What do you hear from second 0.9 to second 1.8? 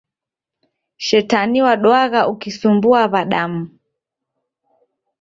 Shetani